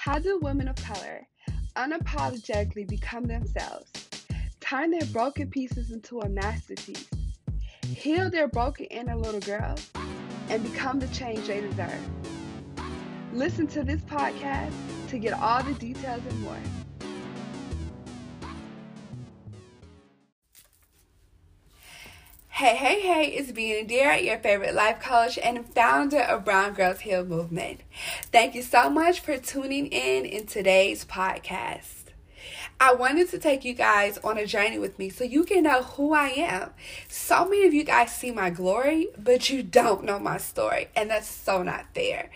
How 0.00 0.20
do 0.20 0.38
women 0.38 0.68
of 0.68 0.76
color 0.76 1.26
unapologetically 1.74 2.86
become 2.86 3.24
themselves, 3.24 3.90
turn 4.60 4.92
their 4.92 5.04
broken 5.06 5.50
pieces 5.50 5.90
into 5.90 6.20
a 6.20 6.28
masterpiece, 6.28 7.10
heal 7.84 8.30
their 8.30 8.46
broken 8.46 8.84
inner 8.86 9.16
little 9.16 9.40
girl, 9.40 9.74
and 10.50 10.62
become 10.62 11.00
the 11.00 11.08
change 11.08 11.48
they 11.48 11.60
deserve? 11.60 11.98
Listen 13.32 13.66
to 13.66 13.82
this 13.82 14.00
podcast 14.02 14.72
to 15.08 15.18
get 15.18 15.32
all 15.32 15.64
the 15.64 15.74
details 15.74 16.22
and 16.30 16.42
more. 16.42 16.77
Hey, 22.58 22.74
hey, 22.74 23.00
hey, 23.02 23.26
it's 23.28 23.52
Being 23.52 23.86
Dear, 23.86 24.14
your 24.14 24.36
favorite 24.38 24.74
life 24.74 24.98
coach 24.98 25.38
and 25.38 25.64
founder 25.64 26.18
of 26.18 26.44
Brown 26.44 26.74
Girls 26.74 26.98
Heal 26.98 27.24
Movement. 27.24 27.82
Thank 28.32 28.56
you 28.56 28.62
so 28.62 28.90
much 28.90 29.20
for 29.20 29.38
tuning 29.38 29.86
in 29.86 30.24
in 30.24 30.44
today's 30.44 31.04
podcast. 31.04 32.06
I 32.80 32.94
wanted 32.94 33.30
to 33.30 33.38
take 33.38 33.64
you 33.64 33.74
guys 33.74 34.18
on 34.24 34.38
a 34.38 34.44
journey 34.44 34.76
with 34.76 34.98
me 34.98 35.08
so 35.08 35.22
you 35.22 35.44
can 35.44 35.62
know 35.62 35.84
who 35.84 36.12
I 36.12 36.30
am. 36.30 36.72
So 37.08 37.44
many 37.44 37.64
of 37.64 37.74
you 37.74 37.84
guys 37.84 38.12
see 38.12 38.32
my 38.32 38.50
glory, 38.50 39.06
but 39.16 39.48
you 39.50 39.62
don't 39.62 40.02
know 40.02 40.18
my 40.18 40.38
story, 40.38 40.88
and 40.96 41.08
that's 41.08 41.30
so 41.30 41.62
not 41.62 41.86
fair. 41.94 42.28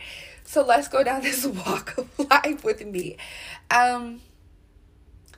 So 0.44 0.64
let's 0.64 0.86
go 0.86 1.02
down 1.02 1.22
this 1.22 1.44
walk 1.44 1.98
of 1.98 2.16
life 2.30 2.62
with 2.62 2.86
me. 2.86 3.16
Um, 3.72 4.20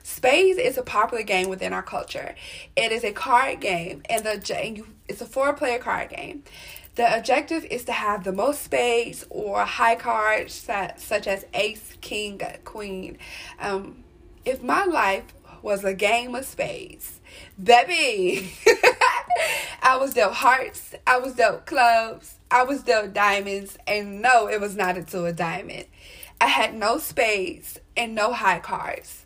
Spades 0.05 0.59
is 0.59 0.77
a 0.77 0.83
popular 0.83 1.23
game 1.23 1.49
within 1.49 1.73
our 1.73 1.81
culture. 1.81 2.35
It 2.75 2.91
is 2.91 3.03
a 3.03 3.11
card 3.11 3.59
game, 3.59 4.03
and 4.07 4.23
the 4.23 4.83
it's 5.07 5.19
a 5.19 5.25
four-player 5.25 5.79
card 5.79 6.09
game. 6.09 6.43
The 6.93 7.17
objective 7.17 7.65
is 7.65 7.85
to 7.85 7.91
have 7.91 8.23
the 8.23 8.31
most 8.31 8.61
spades 8.61 9.25
or 9.31 9.65
high 9.65 9.95
cards 9.95 10.53
such 10.53 11.25
as 11.25 11.47
ace, 11.55 11.97
king, 12.01 12.39
queen. 12.65 13.17
Um, 13.57 14.03
if 14.45 14.61
my 14.61 14.85
life 14.85 15.33
was 15.63 15.83
a 15.83 15.95
game 15.95 16.35
of 16.35 16.45
spades, 16.45 17.19
baby, 17.61 18.53
I 19.81 19.97
was 19.97 20.13
dealt 20.13 20.33
hearts, 20.33 20.93
I 21.07 21.17
was 21.17 21.33
dealt 21.33 21.65
clubs, 21.65 22.37
I 22.51 22.63
was 22.63 22.83
dealt 22.83 23.13
diamonds, 23.13 23.79
and 23.87 24.21
no, 24.21 24.47
it 24.47 24.61
was 24.61 24.75
not 24.75 24.97
into 24.97 25.25
a 25.25 25.33
diamond. 25.33 25.87
I 26.39 26.45
had 26.45 26.75
no 26.75 26.99
spades 26.99 27.79
and 27.97 28.13
no 28.13 28.33
high 28.33 28.59
cards 28.59 29.24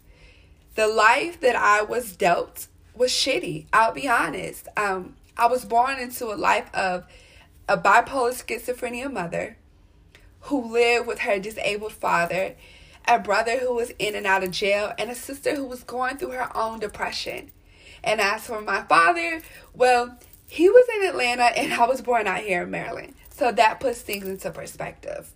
the 0.79 0.87
life 0.87 1.41
that 1.41 1.57
I 1.57 1.81
was 1.81 2.15
dealt 2.15 2.67
was 2.95 3.11
shitty. 3.11 3.65
I'll 3.73 3.91
be 3.91 4.07
honest. 4.07 4.69
Um, 4.77 5.17
I 5.35 5.45
was 5.47 5.65
born 5.65 5.99
into 5.99 6.27
a 6.27 6.39
life 6.39 6.73
of 6.73 7.03
a 7.67 7.77
bipolar 7.77 8.31
schizophrenia 8.31 9.11
mother 9.11 9.57
who 10.43 10.71
lived 10.71 11.05
with 11.05 11.19
her 11.19 11.37
disabled 11.37 11.91
father, 11.91 12.55
a 13.05 13.19
brother 13.19 13.57
who 13.57 13.75
was 13.75 13.91
in 13.99 14.15
and 14.15 14.25
out 14.25 14.41
of 14.41 14.51
jail, 14.51 14.93
and 14.97 15.11
a 15.11 15.15
sister 15.15 15.53
who 15.53 15.65
was 15.65 15.83
going 15.83 16.15
through 16.15 16.31
her 16.31 16.55
own 16.55 16.79
depression. 16.79 17.51
And 18.01 18.21
as 18.21 18.47
for 18.47 18.61
my 18.61 18.83
father, 18.83 19.41
well, 19.73 20.17
he 20.47 20.69
was 20.69 20.85
in 20.95 21.09
Atlanta 21.09 21.57
and 21.59 21.73
I 21.73 21.85
was 21.87 22.01
born 22.01 22.25
out 22.25 22.39
here 22.39 22.63
in 22.63 22.71
Maryland. 22.71 23.15
So 23.31 23.51
that 23.51 23.81
puts 23.81 23.99
things 23.99 24.29
into 24.29 24.49
perspective 24.49 25.33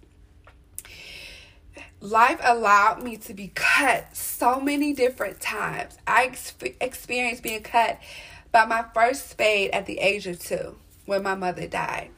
life 2.04 2.42
allowed 2.44 3.02
me 3.02 3.16
to 3.16 3.34
be 3.34 3.50
cut 3.56 4.16
so 4.16 4.60
many 4.60 4.94
different 4.94 5.40
times. 5.40 5.98
I 6.06 6.26
ex- 6.26 6.54
experienced 6.82 7.44
being 7.44 7.64
cut 7.64 7.98
by 8.52 8.66
my 8.66 8.84
first 8.94 9.30
spade 9.30 9.72
at 9.72 9.86
the 9.86 10.00
age 10.00 10.28
of 10.28 10.38
two 10.38 10.76
when 11.06 11.24
my 11.24 11.34
mother 11.34 11.66
died. 11.66 12.10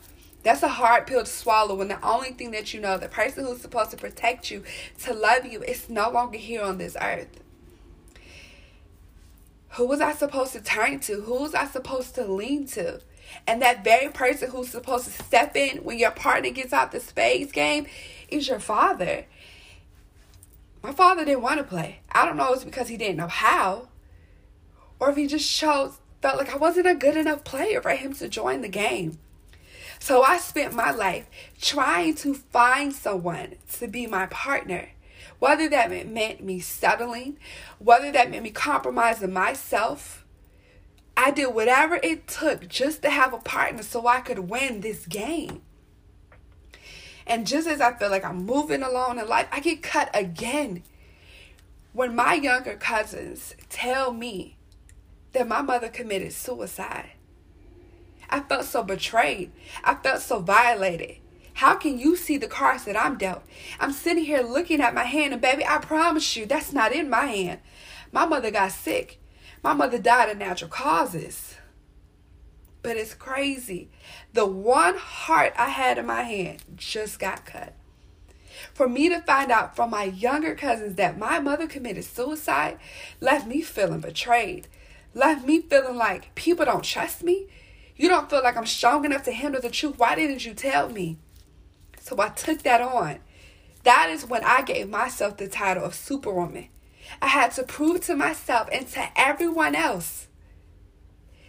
That's 0.41 0.63
a 0.63 0.67
hard 0.67 1.05
pill 1.05 1.23
to 1.23 1.29
swallow 1.29 1.75
when 1.75 1.87
the 1.87 2.03
only 2.03 2.31
thing 2.31 2.49
that 2.51 2.73
you 2.73 2.81
know, 2.81 2.97
the 2.97 3.07
person 3.07 3.45
who's 3.45 3.61
supposed 3.61 3.91
to 3.91 3.97
protect 3.97 4.49
you, 4.49 4.63
to 5.03 5.13
love 5.13 5.45
you, 5.45 5.61
is 5.61 5.87
no 5.87 6.09
longer 6.09 6.37
here 6.39 6.63
on 6.63 6.79
this 6.79 6.97
earth. 6.99 7.39
Who 9.73 9.85
was 9.85 10.01
I 10.01 10.13
supposed 10.13 10.53
to 10.53 10.61
turn 10.61 10.99
to? 11.01 11.21
Who 11.21 11.41
was 11.41 11.53
I 11.53 11.65
supposed 11.65 12.15
to 12.15 12.25
lean 12.25 12.65
to? 12.67 13.01
And 13.45 13.61
that 13.61 13.83
very 13.83 14.11
person 14.11 14.49
who's 14.49 14.69
supposed 14.69 15.05
to 15.05 15.23
step 15.23 15.55
in 15.55 15.79
when 15.79 15.99
your 15.99 16.11
partner 16.11 16.49
gets 16.49 16.73
out 16.73 16.91
the 16.91 16.99
spades 16.99 17.51
game 17.51 17.85
is 18.29 18.47
your 18.47 18.59
father. 18.59 19.25
My 20.85 20.91
father 20.91 21.25
didn't 21.25 21.41
want 21.41 21.57
to 21.57 21.63
play. 21.63 22.01
I 22.11 22.25
don't 22.25 22.37
know 22.37 22.49
if 22.49 22.57
it's 22.57 22.63
because 22.63 22.89
he 22.89 22.95
didn't 22.95 23.17
know 23.17 23.27
how, 23.27 23.87
or 24.99 25.09
if 25.09 25.15
he 25.15 25.25
just 25.25 25.51
chose 25.51 25.97
felt 26.21 26.37
like 26.37 26.53
I 26.53 26.57
wasn't 26.57 26.85
a 26.85 26.93
good 26.93 27.17
enough 27.17 27.43
player 27.43 27.81
for 27.81 27.89
him 27.89 28.13
to 28.13 28.29
join 28.29 28.61
the 28.61 28.69
game. 28.69 29.17
So 29.97 30.21
I 30.21 30.37
spent 30.37 30.75
my 30.75 30.91
life 30.91 31.27
trying 31.59 32.13
to 32.17 32.35
find 32.35 32.93
someone 32.93 33.55
to 33.79 33.87
be 33.87 34.05
my 34.05 34.27
partner. 34.27 34.89
Whether 35.39 35.67
that 35.69 35.89
meant 36.07 36.43
me 36.43 36.59
settling, 36.59 37.39
whether 37.79 38.11
that 38.11 38.29
meant 38.29 38.43
me 38.43 38.51
compromising 38.51 39.33
myself, 39.33 40.23
I 41.17 41.31
did 41.31 41.47
whatever 41.55 41.99
it 42.03 42.27
took 42.27 42.67
just 42.67 43.01
to 43.01 43.09
have 43.09 43.33
a 43.33 43.39
partner 43.39 43.81
so 43.81 44.05
I 44.05 44.19
could 44.19 44.51
win 44.51 44.81
this 44.81 45.07
game. 45.07 45.63
And 47.27 47.47
just 47.47 47.67
as 47.67 47.81
I 47.81 47.93
feel 47.93 48.09
like 48.09 48.23
I'm 48.23 48.45
moving 48.45 48.83
along 48.83 49.19
in 49.19 49.27
life, 49.27 49.47
I 49.51 49.59
get 49.59 49.81
cut 49.81 50.09
again. 50.13 50.83
When 51.93 52.15
my 52.15 52.33
younger 52.33 52.75
cousins 52.75 53.55
tell 53.69 54.11
me 54.11 54.57
that 55.33 55.47
my 55.47 55.61
mother 55.61 55.89
committed 55.89 56.33
suicide, 56.33 57.11
I 58.29 58.41
felt 58.41 58.65
so 58.65 58.83
betrayed. 58.83 59.51
I 59.83 59.95
felt 59.95 60.21
so 60.21 60.39
violated. 60.39 61.17
How 61.55 61.75
can 61.75 61.97
you 61.97 62.17
see 62.17 62.37
the 62.37 62.47
cards 62.47 62.83
that 62.83 62.99
I'm 62.99 63.17
dealt? 63.17 63.43
I'm 63.79 63.93
sitting 63.93 64.25
here 64.25 64.41
looking 64.41 64.81
at 64.81 64.93
my 64.93 65.05
hand, 65.05 65.31
and 65.31 65.41
baby, 65.41 65.65
I 65.65 65.77
promise 65.77 66.35
you, 66.35 66.45
that's 66.45 66.73
not 66.73 66.91
in 66.91 67.09
my 67.09 67.27
hand. 67.27 67.59
My 68.11 68.25
mother 68.25 68.51
got 68.51 68.73
sick. 68.73 69.19
My 69.63 69.73
mother 69.73 69.97
died 69.97 70.29
of 70.29 70.37
natural 70.37 70.69
causes. 70.69 71.55
But 72.85 72.97
it's 72.97 73.15
crazy. 73.15 73.89
The 74.33 74.45
one 74.45 74.95
heart 74.95 75.53
I 75.57 75.69
had 75.69 75.97
in 75.97 76.05
my 76.05 76.21
hand 76.21 76.63
just 76.75 77.19
got 77.19 77.43
cut. 77.43 77.73
For 78.75 78.87
me 78.87 79.09
to 79.09 79.21
find 79.21 79.51
out 79.51 79.75
from 79.75 79.89
my 79.89 80.03
younger 80.03 80.53
cousins 80.53 80.95
that 80.95 81.17
my 81.17 81.39
mother 81.39 81.65
committed 81.65 82.03
suicide 82.03 82.77
left 83.19 83.47
me 83.47 83.61
feeling 83.61 84.01
betrayed. 84.01 84.67
Left 85.15 85.45
me 85.45 85.61
feeling 85.61 85.95
like 85.95 86.35
people 86.35 86.65
don't 86.65 86.83
trust 86.83 87.23
me. 87.23 87.47
You 87.95 88.07
don't 88.07 88.29
feel 88.29 88.43
like 88.43 88.55
I'm 88.55 88.67
strong 88.67 89.03
enough 89.03 89.23
to 89.23 89.31
handle 89.31 89.61
the 89.61 89.69
truth. 89.71 89.97
Why 89.97 90.13
didn't 90.13 90.45
you 90.45 90.53
tell 90.53 90.89
me? 90.89 91.17
So 91.99 92.19
I 92.19 92.29
took 92.29 92.61
that 92.63 92.81
on. 92.81 93.17
That 93.83 94.09
is 94.11 94.27
when 94.27 94.43
I 94.43 94.61
gave 94.61 94.89
myself 94.89 95.37
the 95.37 95.47
title 95.47 95.85
of 95.85 95.95
Superwoman. 95.95 96.67
I 97.21 97.27
had 97.27 97.51
to 97.53 97.63
prove 97.63 98.01
to 98.01 98.15
myself 98.15 98.69
and 98.71 98.87
to 98.89 99.07
everyone 99.15 99.73
else 99.73 100.27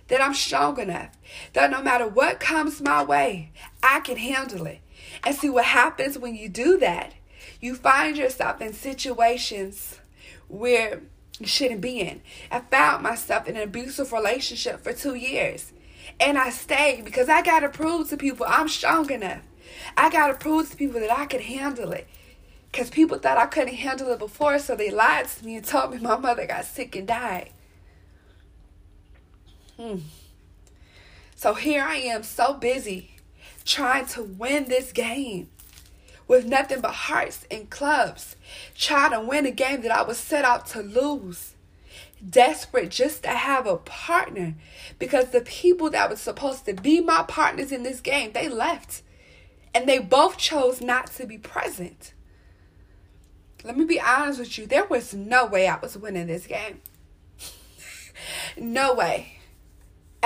that 0.09 0.23
I'm 0.23 0.35
strong 0.35 0.79
enough, 0.79 1.11
that 1.53 1.71
no 1.71 1.83
matter 1.83 2.07
what 2.07 2.41
comes 2.41 2.81
my 2.81 3.03
way, 3.03 3.53
I 3.83 4.01
can 4.01 4.17
handle 4.17 4.67
it. 4.67 4.81
And 5.25 5.35
see 5.35 5.51
what 5.51 5.65
happens 5.65 6.19
when 6.19 6.35
you 6.35 6.49
do 6.49 6.79
that. 6.79 7.15
You 7.61 7.75
find 7.75 8.17
yourself 8.17 8.61
in 8.61 8.73
situations 8.73 9.99
where 10.49 11.03
you 11.39 11.47
shouldn't 11.47 11.81
be 11.81 12.01
in. 12.01 12.23
I 12.51 12.61
found 12.61 13.03
myself 13.03 13.47
in 13.47 13.57
an 13.57 13.63
abusive 13.63 14.13
relationship 14.13 14.83
for 14.83 14.93
two 14.93 15.15
years. 15.15 15.73
And 16.21 16.39
I 16.39 16.51
stayed 16.51 17.05
because 17.05 17.29
I 17.29 17.43
got 17.43 17.61
to 17.61 17.69
prove 17.69 18.09
to 18.11 18.17
people 18.17 18.47
I'm 18.49 18.69
strong 18.69 19.11
enough. 19.11 19.43
I 19.97 20.11
got 20.11 20.29
to 20.29 20.35
prove 20.35 20.71
to 20.71 20.77
people 20.77 21.01
that 21.01 21.13
I 21.13 21.27
could 21.27 21.43
handle 21.43 21.93
it. 21.93 22.07
Because 22.71 22.91
people 22.91 23.19
thought 23.19 23.39
I 23.39 23.47
couldn't 23.47 23.75
handle 23.75 24.13
it 24.13 24.19
before, 24.19 24.59
so 24.59 24.77
they 24.77 24.91
lied 24.91 25.29
to 25.29 25.47
me 25.47 25.57
and 25.57 25.65
told 25.65 25.93
me 25.93 25.99
my 25.99 26.17
mother 26.17 26.47
got 26.47 26.65
sick 26.65 26.95
and 26.95 27.07
died. 27.07 27.51
Hmm. 29.79 29.99
So 31.35 31.55
here 31.55 31.83
I 31.83 31.97
am, 31.97 32.23
so 32.23 32.55
busy 32.55 33.17
trying 33.67 34.07
to 34.07 34.23
win 34.23 34.67
this 34.69 34.93
game 34.93 35.51
with 36.29 36.47
nothing 36.47 36.81
but 36.81 36.93
hearts 36.93 37.47
and 37.51 37.69
clubs, 37.69 38.37
trying 38.75 39.11
to 39.11 39.21
win 39.21 39.45
a 39.45 39.51
game 39.51 39.83
that 39.83 39.93
I 39.93 40.03
was 40.03 40.19
set 40.19 40.45
out 40.45 40.67
to 40.69 40.81
lose. 40.81 41.53
Desperate 42.29 42.91
just 42.91 43.25
to 43.25 43.29
have 43.29 43.67
a 43.67 43.77
partner 43.77 44.55
because 44.99 45.31
the 45.31 45.43
people 45.43 45.91
that 45.91 46.09
were 46.09 46.17
supposed 46.17 46.65
to 46.65 46.73
be 46.73 47.01
my 47.01 47.23
partners 47.23 47.71
in 47.71 47.83
this 47.83 48.01
game, 48.01 48.33
they 48.33 48.49
left. 48.49 49.03
And 49.75 49.87
they 49.87 49.99
both 49.99 50.39
chose 50.39 50.81
not 50.81 51.09
to 51.13 51.27
be 51.27 51.37
present. 51.37 52.15
Let 53.63 53.77
me 53.77 53.85
be 53.85 54.01
honest 54.01 54.39
with 54.39 54.57
you, 54.57 54.67
there 54.67 54.87
was 54.87 55.13
no 55.13 55.45
way 55.45 55.69
I 55.69 55.79
was 55.79 55.99
winning 55.99 56.29
this 56.29 56.47
game. 56.47 56.81
no 58.57 58.95
way 58.95 59.36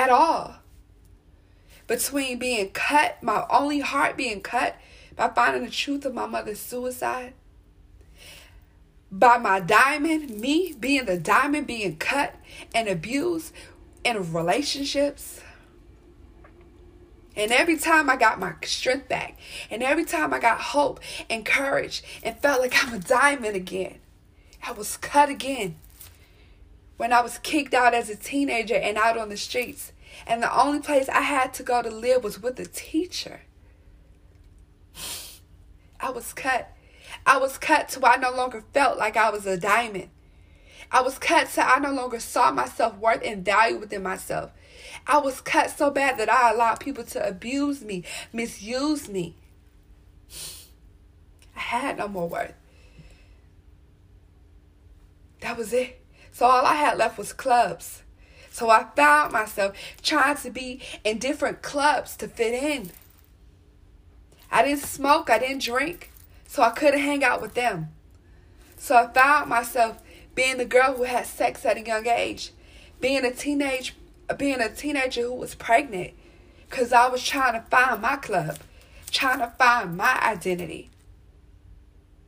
at 0.01 0.09
all. 0.09 0.55
Between 1.87 2.39
being 2.39 2.71
cut, 2.71 3.23
my 3.23 3.45
only 3.51 3.81
heart 3.81 4.17
being 4.17 4.41
cut 4.41 4.77
by 5.15 5.29
finding 5.29 5.65
the 5.65 5.71
truth 5.71 6.07
of 6.07 6.15
my 6.15 6.25
mother's 6.25 6.61
suicide, 6.61 7.35
by 9.13 9.37
my 9.37 9.61
diamond, 9.61 10.31
me 10.41 10.75
being 10.79 11.05
the 11.05 11.19
diamond 11.19 11.67
being 11.67 11.97
cut 11.97 12.35
and 12.75 12.89
abused 12.89 13.53
in 14.03 14.33
relationships. 14.33 15.41
And 17.37 17.53
every 17.53 17.77
time 17.77 18.09
I 18.09 18.17
got 18.17 18.41
my 18.41 18.55
strength 18.65 19.09
back, 19.09 19.39
and 19.71 19.83
every 19.83 20.05
time 20.05 20.33
I 20.33 20.39
got 20.39 20.61
hope 20.61 21.01
and 21.29 21.45
courage 21.45 22.03
and 22.23 22.39
felt 22.39 22.61
like 22.61 22.75
I'm 22.75 22.95
a 22.95 22.99
diamond 22.99 23.55
again, 23.55 23.99
I 24.67 24.73
was 24.73 24.97
cut 24.97 25.29
again. 25.29 25.77
When 27.01 27.15
I 27.15 27.23
was 27.23 27.39
kicked 27.39 27.73
out 27.73 27.95
as 27.95 28.11
a 28.11 28.15
teenager 28.15 28.75
and 28.75 28.99
out 28.99 29.17
on 29.17 29.31
the 29.31 29.37
streets, 29.39 29.95
and 30.27 30.43
the 30.43 30.55
only 30.55 30.81
place 30.81 31.09
I 31.09 31.23
had 31.23 31.55
to 31.55 31.63
go 31.63 31.81
to 31.81 31.89
live 31.89 32.23
was 32.23 32.43
with 32.43 32.61
a 32.61 32.67
teacher. 32.67 33.41
I 35.99 36.11
was 36.11 36.35
cut. 36.35 36.77
I 37.25 37.39
was 37.39 37.57
cut 37.57 37.89
to 37.89 38.07
I 38.07 38.17
no 38.17 38.31
longer 38.31 38.63
felt 38.75 38.99
like 38.99 39.17
I 39.17 39.31
was 39.31 39.47
a 39.47 39.57
diamond. 39.57 40.11
I 40.93 41.01
was 41.01 41.19
cut 41.19 41.49
so 41.49 41.63
I 41.63 41.79
no 41.79 41.91
longer 41.91 42.21
saw 42.21 42.51
myself 42.51 42.99
worth 42.99 43.23
and 43.25 43.43
value 43.43 43.79
within 43.79 44.03
myself. 44.03 44.51
I 45.07 45.21
was 45.21 45.41
cut 45.41 45.71
so 45.71 45.91
bad 45.91 46.19
that 46.19 46.29
I 46.29 46.51
allowed 46.51 46.81
people 46.81 47.05
to 47.05 47.27
abuse 47.27 47.83
me, 47.83 48.05
misuse 48.31 49.09
me. 49.09 49.37
I 51.57 51.61
had 51.61 51.97
no 51.97 52.09
more 52.09 52.29
worth. 52.29 52.53
That 55.41 55.57
was 55.57 55.73
it. 55.73 56.00
So 56.41 56.47
all 56.47 56.65
I 56.65 56.77
had 56.77 56.97
left 56.97 57.19
was 57.19 57.35
clubs. 57.35 58.03
So 58.51 58.71
I 58.71 58.87
found 58.97 59.31
myself 59.31 59.77
trying 60.01 60.39
to 60.39 60.49
be 60.49 60.81
in 61.05 61.19
different 61.19 61.61
clubs 61.61 62.17
to 62.17 62.29
fit 62.29 62.55
in. 62.55 62.93
I 64.51 64.65
didn't 64.65 64.81
smoke, 64.81 65.29
I 65.29 65.39
didn't 65.39 65.61
drink, 65.61 66.11
so 66.47 66.63
I 66.63 66.71
couldn't 66.71 67.01
hang 67.01 67.23
out 67.23 67.43
with 67.43 67.53
them. 67.53 67.89
So 68.79 68.97
I 68.97 69.09
found 69.09 69.51
myself 69.51 69.99
being 70.35 70.57
the 70.57 70.65
girl 70.65 70.95
who 70.95 71.03
had 71.03 71.27
sex 71.27 71.67
at 71.67 71.77
a 71.77 71.85
young 71.85 72.07
age, 72.07 72.53
being 73.03 73.27
a 73.27 73.35
teenage 73.35 73.95
being 74.39 74.63
a 74.63 74.71
teenager 74.71 75.25
who 75.25 75.35
was 75.35 75.55
pregnant 75.55 76.15
cuz 76.71 76.91
I 76.91 77.09
was 77.09 77.23
trying 77.23 77.53
to 77.53 77.69
find 77.69 78.01
my 78.01 78.17
club, 78.17 78.57
trying 79.11 79.41
to 79.41 79.53
find 79.59 79.95
my 79.95 80.19
identity. 80.23 80.89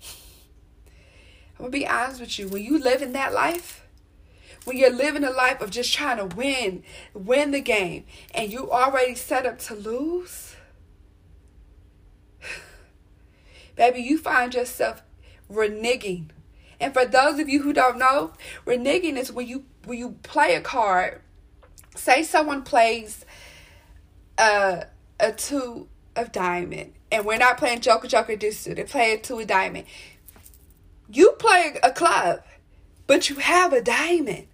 I'm 0.03 1.71
going 1.71 1.73
to 1.73 1.79
be 1.79 1.87
honest 1.87 2.21
with 2.21 2.39
you, 2.39 2.49
when 2.49 2.63
you 2.63 2.79
live 2.79 3.01
in 3.01 3.13
that 3.13 3.33
life, 3.33 3.82
when 4.65 4.77
you're 4.77 4.95
living 4.95 5.25
a 5.25 5.31
life 5.31 5.61
of 5.61 5.71
just 5.71 5.93
trying 5.93 6.17
to 6.19 6.37
win, 6.37 6.83
win 7.15 7.51
the 7.51 7.61
game, 7.61 8.05
and 8.35 8.53
you 8.53 8.71
already 8.71 9.15
set 9.15 9.47
up 9.47 9.59
to 9.59 9.75
lose, 9.75 10.55
baby, 13.77 14.01
you 14.01 14.19
find 14.19 14.55
yourself 14.55 15.03
reneging. 15.51 16.29
And 16.81 16.93
for 16.93 17.05
those 17.05 17.39
of 17.39 17.49
you 17.49 17.63
who 17.63 17.73
don't 17.73 17.99
know, 17.99 18.33
reneging 18.67 19.17
is 19.17 19.33
when 19.33 19.47
you 19.47 19.65
when 19.85 19.99
you 19.99 20.17
play 20.23 20.55
a 20.55 20.61
card. 20.61 21.21
Say 21.95 22.23
someone 22.23 22.63
plays 22.63 23.25
a 24.39 24.87
a 25.21 25.33
two 25.33 25.89
of 26.17 26.33
diamond, 26.33 26.95
and 27.11 27.25
we're 27.25 27.39
not 27.39 27.59
playing 27.59 27.81
Joker 27.81 28.09
Joker 28.09 28.37
Deuce. 28.37 28.65
They 28.65 28.83
play 28.85 29.13
a 29.13 29.19
two 29.19 29.39
of 29.39 29.47
diamond. 29.47 29.85
You 31.09 31.33
play 31.39 31.77
a 31.83 31.93
club, 31.93 32.43
but 33.07 33.29
you 33.29 33.37
have 33.37 33.73
a 33.73 33.83
diamond. 33.83 34.47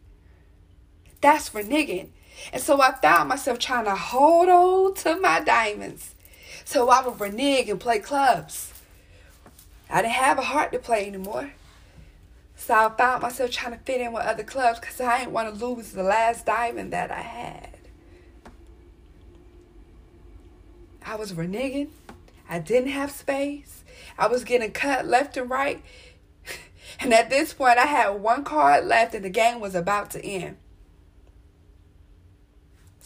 That's 1.20 1.48
for 1.48 1.62
reneging. 1.62 2.10
And 2.52 2.62
so 2.62 2.80
I 2.80 2.92
found 2.92 3.28
myself 3.28 3.58
trying 3.58 3.84
to 3.86 3.94
hold 3.94 4.48
on 4.48 4.94
to 4.94 5.20
my 5.20 5.40
diamonds. 5.40 6.14
So 6.64 6.88
I 6.88 7.06
would 7.06 7.20
renege 7.20 7.68
and 7.68 7.80
play 7.80 7.98
clubs. 7.98 8.72
I 9.90 10.02
didn't 10.02 10.14
have 10.14 10.38
a 10.38 10.42
heart 10.42 10.72
to 10.72 10.78
play 10.78 11.06
anymore. 11.06 11.52
So 12.56 12.74
I 12.74 12.88
found 12.90 13.22
myself 13.22 13.50
trying 13.50 13.72
to 13.72 13.78
fit 13.78 14.00
in 14.00 14.12
with 14.12 14.24
other 14.24 14.42
clubs 14.42 14.80
because 14.80 15.00
I 15.00 15.20
didn't 15.20 15.32
want 15.32 15.58
to 15.58 15.64
lose 15.64 15.92
the 15.92 16.02
last 16.02 16.44
diamond 16.44 16.92
that 16.92 17.10
I 17.10 17.20
had. 17.20 17.78
I 21.04 21.16
was 21.16 21.32
reneging. 21.32 21.88
I 22.50 22.58
didn't 22.58 22.90
have 22.90 23.10
space. 23.10 23.82
I 24.18 24.26
was 24.26 24.44
getting 24.44 24.72
cut 24.72 25.06
left 25.06 25.36
and 25.36 25.50
right. 25.50 25.82
And 27.00 27.14
at 27.14 27.30
this 27.30 27.52
point, 27.52 27.78
I 27.78 27.86
had 27.86 28.08
one 28.20 28.44
card 28.44 28.84
left 28.86 29.14
and 29.14 29.24
the 29.24 29.30
game 29.30 29.60
was 29.60 29.74
about 29.74 30.10
to 30.12 30.24
end. 30.24 30.56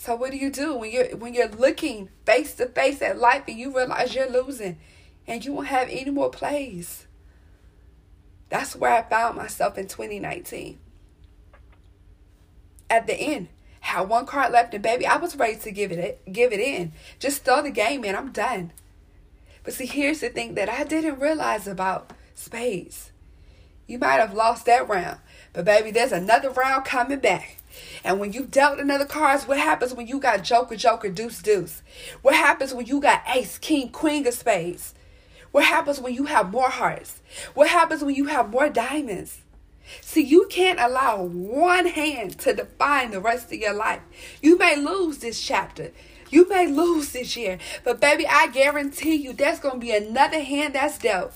So 0.02 0.16
what 0.16 0.32
do 0.32 0.36
you 0.36 0.50
do 0.50 0.74
when 0.74 0.90
you're 0.90 1.16
when 1.16 1.32
you're 1.32 1.46
looking 1.46 2.08
face 2.26 2.54
to 2.54 2.66
face 2.66 3.00
at 3.02 3.20
life 3.20 3.44
and 3.46 3.56
you 3.56 3.72
realize 3.72 4.16
you're 4.16 4.28
losing 4.28 4.78
and 5.28 5.44
you 5.44 5.52
won't 5.52 5.68
have 5.68 5.88
any 5.88 6.10
more 6.10 6.28
plays? 6.28 7.06
That's 8.48 8.74
where 8.74 8.92
I 8.92 9.08
found 9.08 9.36
myself 9.36 9.78
in 9.78 9.86
2019. 9.86 10.80
At 12.90 13.06
the 13.06 13.14
end, 13.14 13.46
had 13.78 14.08
one 14.08 14.26
card 14.26 14.50
left 14.50 14.74
and 14.74 14.82
baby, 14.82 15.06
I 15.06 15.18
was 15.18 15.36
ready 15.36 15.54
to 15.58 15.70
give 15.70 15.92
it 15.92 16.20
give 16.32 16.52
it 16.52 16.58
in. 16.58 16.90
Just 17.20 17.44
throw 17.44 17.62
the 17.62 17.70
game 17.70 18.04
in. 18.04 18.16
I'm 18.16 18.32
done. 18.32 18.72
But 19.62 19.74
see, 19.74 19.86
here's 19.86 20.18
the 20.18 20.30
thing 20.30 20.54
that 20.54 20.68
I 20.68 20.82
didn't 20.82 21.20
realize 21.20 21.68
about 21.68 22.12
spades. 22.34 23.12
You 23.86 24.00
might 24.00 24.18
have 24.18 24.34
lost 24.34 24.66
that 24.66 24.88
round, 24.88 25.20
but 25.52 25.64
baby, 25.64 25.92
there's 25.92 26.10
another 26.10 26.50
round 26.50 26.86
coming 26.86 27.20
back. 27.20 27.61
And 28.04 28.18
when 28.18 28.32
you 28.32 28.44
dealt 28.44 28.78
another 28.78 29.06
cards, 29.06 29.46
what 29.46 29.58
happens 29.58 29.94
when 29.94 30.06
you 30.06 30.18
got 30.18 30.44
Joker, 30.44 30.76
Joker, 30.76 31.08
Deuce, 31.08 31.42
Deuce? 31.42 31.82
What 32.22 32.34
happens 32.34 32.74
when 32.74 32.86
you 32.86 33.00
got 33.00 33.22
Ace, 33.34 33.58
King, 33.58 33.90
Queen 33.90 34.26
of 34.26 34.34
Spades? 34.34 34.94
What 35.52 35.64
happens 35.64 36.00
when 36.00 36.14
you 36.14 36.24
have 36.24 36.50
more 36.50 36.70
hearts? 36.70 37.20
What 37.54 37.68
happens 37.68 38.02
when 38.02 38.14
you 38.14 38.26
have 38.26 38.50
more 38.50 38.68
diamonds? 38.68 39.42
See, 40.00 40.22
you 40.22 40.46
can't 40.48 40.80
allow 40.80 41.22
one 41.22 41.86
hand 41.86 42.38
to 42.40 42.54
define 42.54 43.10
the 43.10 43.20
rest 43.20 43.52
of 43.52 43.58
your 43.58 43.74
life. 43.74 44.00
You 44.40 44.56
may 44.56 44.76
lose 44.76 45.18
this 45.18 45.40
chapter. 45.40 45.92
You 46.30 46.48
may 46.48 46.66
lose 46.66 47.12
this 47.12 47.36
year. 47.36 47.58
But 47.84 48.00
baby, 48.00 48.26
I 48.26 48.48
guarantee 48.48 49.16
you 49.16 49.34
there's 49.34 49.60
going 49.60 49.80
to 49.80 49.86
be 49.86 49.94
another 49.94 50.40
hand 50.42 50.74
that's 50.74 50.98
dealt. 50.98 51.34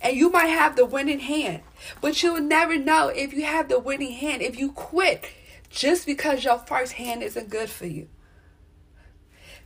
And 0.00 0.16
you 0.16 0.30
might 0.30 0.46
have 0.46 0.76
the 0.76 0.86
winning 0.86 1.20
hand. 1.20 1.62
But 2.00 2.22
you'll 2.22 2.40
never 2.40 2.76
know 2.76 3.08
if 3.08 3.32
you 3.32 3.44
have 3.44 3.68
the 3.68 3.80
winning 3.80 4.12
hand 4.12 4.42
if 4.42 4.58
you 4.58 4.70
quit 4.72 5.28
just 5.72 6.06
because 6.06 6.44
your 6.44 6.58
first 6.58 6.92
hand 6.92 7.22
isn't 7.22 7.50
good 7.50 7.70
for 7.70 7.86
you. 7.86 8.08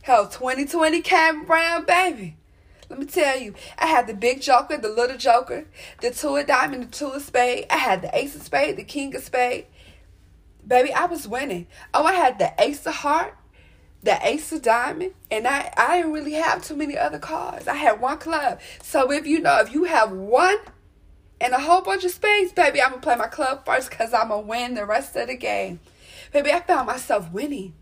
Hell, 0.01 0.27
2020 0.27 1.01
came 1.01 1.45
around, 1.45 1.85
baby. 1.85 2.37
Let 2.89 2.99
me 2.99 3.05
tell 3.05 3.37
you, 3.37 3.53
I 3.77 3.87
had 3.87 4.07
the 4.07 4.13
big 4.13 4.41
joker, 4.41 4.77
the 4.77 4.87
little 4.87 5.17
joker, 5.17 5.65
the 6.01 6.11
two 6.11 6.37
of 6.37 6.47
diamond, 6.47 6.83
the 6.83 6.87
two 6.87 7.07
of 7.07 7.21
spade. 7.21 7.65
I 7.69 7.75
had 7.75 8.01
the 8.01 8.17
ace 8.17 8.33
of 8.33 8.43
spade, 8.43 8.77
the 8.77 8.85
king 8.85 9.13
of 9.13 9.23
spade. 9.23 9.65
Baby, 10.65 10.93
I 10.93 11.05
was 11.05 11.27
winning. 11.27 11.67
Oh, 11.93 12.05
I 12.05 12.13
had 12.13 12.39
the 12.39 12.53
ace 12.57 12.85
of 12.87 12.95
heart, 12.95 13.35
the 14.01 14.17
ace 14.25 14.53
of 14.53 14.61
diamond, 14.61 15.11
and 15.29 15.45
I, 15.45 15.73
I 15.75 15.97
didn't 15.97 16.13
really 16.13 16.33
have 16.33 16.63
too 16.63 16.77
many 16.77 16.97
other 16.97 17.19
cards. 17.19 17.67
I 17.67 17.75
had 17.75 17.99
one 17.99 18.17
club. 18.17 18.61
So 18.81 19.11
if 19.11 19.27
you 19.27 19.39
know, 19.39 19.59
if 19.59 19.73
you 19.73 19.83
have 19.83 20.13
one 20.13 20.57
and 21.41 21.53
a 21.53 21.59
whole 21.59 21.81
bunch 21.81 22.05
of 22.05 22.11
spades, 22.11 22.53
baby, 22.53 22.81
I'm 22.81 22.91
going 22.91 23.01
to 23.01 23.05
play 23.05 23.15
my 23.17 23.27
club 23.27 23.65
first 23.65 23.89
because 23.89 24.13
I'm 24.13 24.29
going 24.29 24.43
to 24.43 24.47
win 24.47 24.75
the 24.75 24.85
rest 24.85 25.17
of 25.17 25.27
the 25.27 25.35
game. 25.35 25.81
Baby, 26.33 26.51
I 26.51 26.61
found 26.61 26.87
myself 26.87 27.31
winning. 27.31 27.73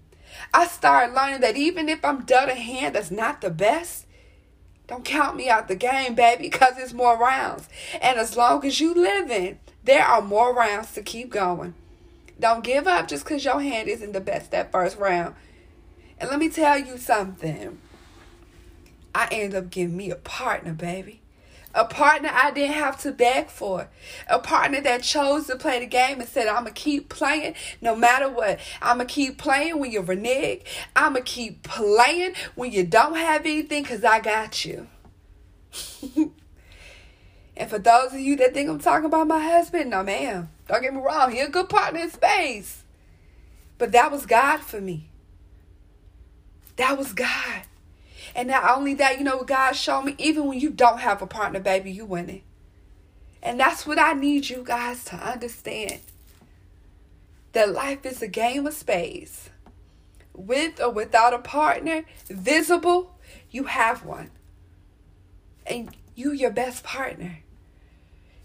I 0.54 0.68
started 0.68 1.14
learning 1.14 1.42
that 1.42 1.56
even 1.56 1.90
if 1.90 2.04
I'm 2.04 2.26
dealt 2.26 2.50
a 2.50 2.56
hand 2.56 2.96
that's 2.96 3.12
not 3.12 3.42
the 3.42 3.50
best, 3.50 4.06
don't 4.88 5.04
count 5.04 5.36
me 5.36 5.50
out 5.50 5.68
the 5.68 5.76
game, 5.76 6.14
baby, 6.14 6.44
because 6.44 6.78
it's 6.78 6.94
more 6.94 7.18
rounds. 7.18 7.68
And 8.02 8.20
as 8.20 8.38
long 8.38 8.64
as 8.66 8.80
you 8.80 8.94
living, 8.94 9.60
there 9.84 10.06
are 10.06 10.22
more 10.22 10.54
rounds 10.54 10.94
to 10.94 11.02
keep 11.02 11.32
going. 11.32 11.74
Don't 12.40 12.64
give 12.64 12.86
up 12.86 13.08
just 13.08 13.24
because 13.24 13.46
your 13.46 13.62
hand 13.62 13.88
isn't 13.88 14.12
the 14.12 14.22
best 14.22 14.52
that 14.52 14.72
first 14.72 14.98
round. 14.98 15.36
And 16.20 16.30
let 16.30 16.40
me 16.40 16.50
tell 16.50 16.78
you 16.78 16.98
something. 16.98 17.80
I 19.14 19.28
ended 19.32 19.56
up 19.56 19.70
getting 19.70 19.98
me 19.98 20.12
a 20.12 20.16
partner, 20.16 20.74
baby. 20.74 21.22
A 21.76 21.84
partner 21.84 22.30
I 22.32 22.52
didn't 22.52 22.76
have 22.76 22.98
to 23.02 23.12
beg 23.12 23.50
for. 23.50 23.90
A 24.30 24.40
partner 24.40 24.80
that 24.82 25.04
chose 25.04 25.48
to 25.48 25.58
play 25.58 25.80
the 25.80 25.86
game 25.86 26.22
and 26.22 26.30
said, 26.30 26.48
I'm 26.48 26.64
going 26.64 26.74
to 26.74 26.82
keep 26.82 27.10
playing 27.10 27.56
no 27.82 27.98
matter 27.98 28.30
what. 28.30 28.60
I'm 28.82 28.98
going 28.98 29.08
to 29.08 29.14
keep 29.14 29.38
playing 29.38 29.78
when 29.80 29.92
you 29.92 30.00
renege. 30.00 30.62
I'm 30.96 31.14
going 31.14 31.26
to 31.26 31.32
keep 31.32 31.64
playing 31.64 32.34
when 32.56 32.72
you 32.72 32.86
don't 32.86 33.18
have 33.18 33.42
anything 33.42 33.84
because 33.84 34.06
I 34.06 34.22
got 34.22 34.64
you. 34.64 34.88
and 37.58 37.70
for 37.70 37.78
those 37.78 38.14
of 38.14 38.22
you 38.22 38.38
that 38.38 38.54
think 38.54 38.70
I'm 38.70 38.80
talking 38.80 39.06
about 39.06 39.28
my 39.28 39.44
husband, 39.44 39.90
no, 39.90 40.02
ma'am. 40.02 40.50
Don't 40.70 40.82
get 40.82 40.94
me 40.94 41.02
wrong. 41.02 41.32
He's 41.34 41.48
a 41.48 41.52
good 41.52 41.68
partner 41.68 42.00
in 42.00 42.10
spades. 42.10 42.84
But 43.78 43.92
that 43.92 44.14
was 44.14 44.26
God 44.26 44.62
for 44.62 44.80
me. 44.80 45.10
That 46.78 46.98
was 46.98 47.12
God. 47.12 47.64
And 48.36 48.50
not 48.50 48.78
only 48.78 48.94
that, 48.96 49.18
you 49.18 49.24
know 49.24 49.44
God 49.44 49.72
showed 49.72 50.04
me? 50.04 50.16
Even 50.18 50.46
when 50.46 50.60
you 50.60 50.70
don't 50.70 51.00
have 51.00 51.22
a 51.22 51.28
partner, 51.28 51.62
baby, 51.62 51.90
you 51.90 52.06
winning. 52.06 52.44
And 53.42 53.58
that's 53.58 53.88
what 53.88 53.98
I 53.98 54.12
need 54.12 54.50
you 54.50 54.62
guys 54.64 55.06
to 55.06 55.16
understand. 55.16 56.02
That 57.54 57.72
life 57.72 58.06
is 58.06 58.22
a 58.22 58.28
game 58.28 58.68
of 58.68 58.74
spades. 58.74 59.50
With 60.34 60.82
or 60.82 60.90
without 60.90 61.34
a 61.34 61.40
partner, 61.40 62.04
visible, 62.28 63.16
you 63.50 63.64
have 63.64 64.04
one. 64.04 64.32
And 65.66 65.96
you 66.14 66.34
your 66.34 66.52
best 66.52 66.84
partner. 66.84 67.38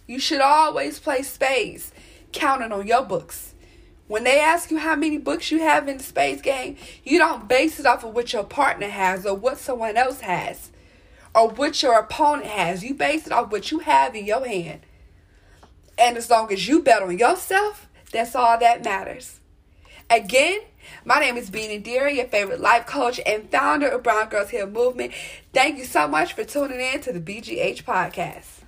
You 0.07 0.21
should 0.21 0.41
always 0.41 1.01
play 1.01 1.23
spades, 1.23 1.91
counting 2.31 2.71
on 2.71 2.87
your 2.87 3.05
books. 3.05 3.50
When 4.11 4.25
they 4.25 4.41
ask 4.41 4.73
you 4.73 4.79
how 4.79 4.97
many 4.97 5.19
books 5.19 5.53
you 5.53 5.61
have 5.61 5.87
in 5.87 5.99
the 5.99 6.03
spades 6.03 6.43
game, 6.43 6.77
you 7.05 7.17
don't 7.19 7.47
base 7.47 7.79
it 7.79 7.87
off 7.87 8.03
of 8.03 8.13
what 8.13 8.33
your 8.33 8.43
partner 8.43 8.89
has 8.89 9.25
or 9.25 9.37
what 9.37 9.57
someone 9.57 9.97
else 9.97 10.23
has 10.23 10.73
or 11.33 11.49
what 11.49 11.81
your 11.81 11.97
opponent 11.97 12.49
has. 12.49 12.83
You 12.83 12.95
base 12.95 13.29
it 13.29 13.33
off 13.33 13.53
what 13.53 13.71
you 13.71 13.79
have 13.79 14.17
in 14.17 14.27
your 14.27 14.45
hand. 14.45 14.81
And 15.97 16.17
as 16.17 16.29
long 16.29 16.53
as 16.53 16.67
you 16.67 16.83
bet 16.83 17.05
on 17.05 17.17
yourself, 17.17 17.89
that's 18.11 18.35
all 18.35 18.59
that 18.59 18.85
matters. 18.85 19.39
Again, 20.11 20.59
my 21.05 21.21
name 21.21 21.37
is 21.37 21.49
Beanie 21.49 21.81
Deary, 21.81 22.17
your 22.17 22.27
favorite 22.27 22.61
life 22.61 22.87
coach 22.87 23.21
and 23.25 23.49
founder 23.49 23.91
of 23.91 24.03
Brown 24.03 24.29
Girls 24.29 24.51
Heal 24.51 24.67
Movement. 24.67 25.13
Thank 25.53 25.79
you 25.79 25.85
so 25.85 26.09
much 26.09 26.33
for 26.33 26.43
tuning 26.43 26.81
in 26.81 27.01
to 27.03 27.13
the 27.13 27.21
BGH 27.21 27.85
podcast. 27.85 28.60